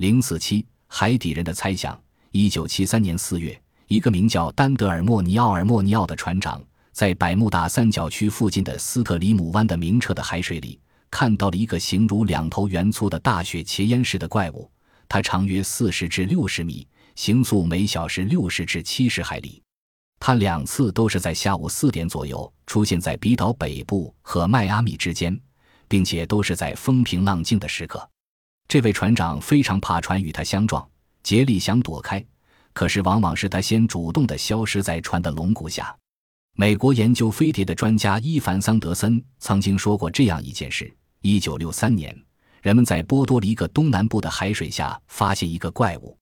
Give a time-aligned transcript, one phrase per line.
[0.00, 2.00] 零四七海底人的猜想。
[2.30, 6.58] 一九七三年四月，一个名叫丹德尔莫尼奥尔莫尼奥的船长，
[6.90, 14.70] 在百慕大三角区附近的斯特里姆湾的明澈的海水里，看到了一个形如两头圆粗的大雪茄烟似的怪物。
[15.06, 19.62] 它长约四十至六十米，行速每小时六十至七十海里。
[20.18, 25.38] 它两次都是在下午四点左右出现在比岛北部和迈阿密之间，
[25.88, 28.08] 并且都是在风平浪静的时刻。
[28.70, 30.88] 这位船长非常怕船与他相撞。
[31.24, 32.24] 竭力想躲开，
[32.72, 35.92] 可是往往是他先主动地消失在船的龙骨下。
[36.54, 40.88] 美国研究飞碟的专家伊凡·桑德森曾经说过这样一件事：
[41.20, 42.16] 一九六三年，
[42.62, 46.16] 人们在波多黎各东南部的海水下发现一个怪物。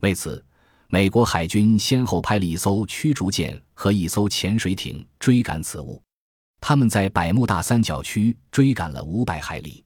[0.00, 0.44] 为此，
[0.88, 6.02] 美国海军先后派了一艘驱逐舰和一艘潜水艇追赶此物。
[6.60, 9.83] 他们在百慕大三角区追赶了五百海里。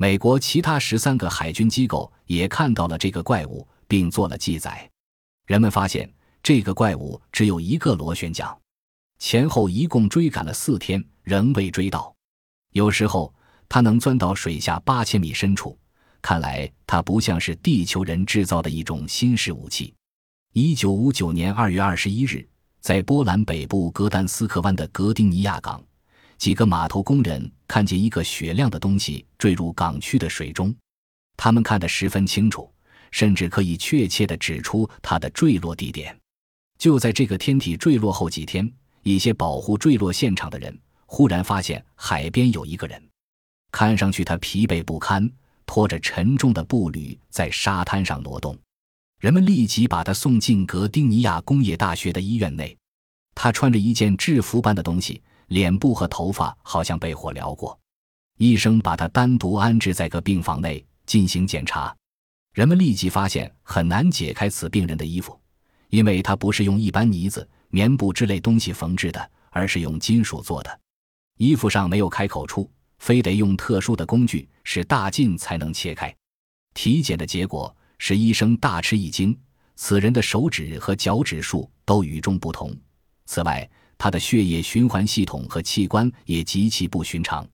[0.00, 3.68] 美国其他十三个海军机构也看到了这个怪物。
[3.90, 4.88] 并做了记载。
[5.48, 6.08] 人们发现
[6.44, 8.56] 这个怪物只有一个螺旋桨，
[9.18, 12.14] 前后一共追赶了四天，仍未追到。
[12.72, 13.34] 有时候
[13.68, 15.76] 它能钻到水下八千米深处，
[16.22, 19.92] 看来它不像是地球人制造的一种新式武器。
[20.52, 22.48] 一九五九年二月二十一日，
[22.80, 25.82] 在波兰北部格丹斯克湾的格丁尼亚港，
[26.40, 30.74] 几个码头工人看见一个雪亮的东西坠入港区的水中，
[31.36, 32.68] 他们看得十分清楚。
[33.12, 36.16] 甚至可以确切地指出它的坠落地点。
[36.78, 43.02] 就在这个天体坠落后几天，一些保护坠落现场的人忽然发现海边有一个人，
[43.72, 45.28] 看上去他疲惫不堪，
[45.66, 48.56] 拖着沉重的步履在沙滩上挪动。
[49.18, 52.76] 人们立即把他送进格丁尼亚工业大学的医院内。
[53.34, 55.20] 他穿着一件制服般的东西，
[55.50, 57.78] 脸部和头发好像被火燎过。
[58.38, 61.94] 医生把他单独安置在个病房内进行检查。
[62.54, 65.38] 人们立即发现很难解开此病人的衣服，
[65.88, 70.80] 因为他不是用一般呢子、棉布之类东西缝制的，而是用金属做的。
[71.36, 76.14] 衣服上没有开口处，非得用特殊的工具使大劲才能切开。
[76.74, 79.36] 体检的结果使医生大吃一惊：
[79.74, 82.74] 此人的手指和脚趾数都与众不同。
[83.26, 83.68] 此外，
[84.02, 87.46] 他的血液循环系统和器官也极其不寻常。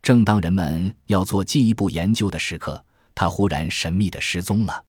[0.00, 2.82] 正当人们要做进一步研究的时刻，
[3.14, 4.82] 他忽然神秘的失踪了。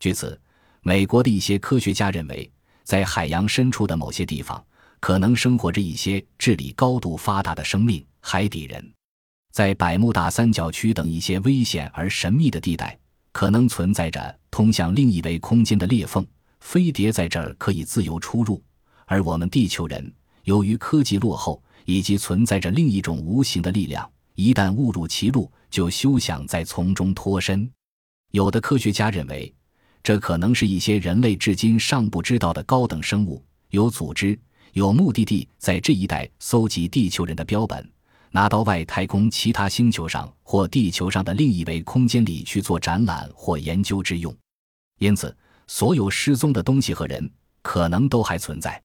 [0.00, 0.40] 据此，
[0.80, 2.50] 美国的一些科学家认为，
[2.82, 4.64] 在海洋深处的某些地方，
[5.00, 8.92] 可能生活着一些智力高度发达的生命——海底人。
[9.52, 12.98] 在百慕大三角区等一些危险而神秘的地带，
[13.32, 16.26] 可能存在着通向另一维空间的裂缝，
[16.60, 18.62] 飞碟在这儿可以自由出入。
[19.04, 20.10] 而我们地球人，
[20.48, 24.10] 由于科技落后，以及存在着另一种无形的力量。
[24.34, 27.70] 一旦误入歧路，就休想再从中脱身。
[28.30, 29.54] 有的科学家认为，
[30.02, 34.38] 这可能是一些人类至今尚不知道的高等生物，有组织、
[34.72, 37.86] 有目的地，在这一带搜集地球人的标本，
[38.30, 44.34] 拿到外太空其他星球上或地球上的另一维空间里去做展览或研究之用。
[44.98, 45.36] 因此，
[45.66, 47.30] 所有失踪的东西和人
[47.60, 48.82] 可能都还存在。